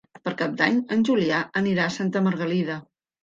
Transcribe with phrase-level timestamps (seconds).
[0.27, 2.79] Per Cap d'Any en Julià anirà a Santa Margalida.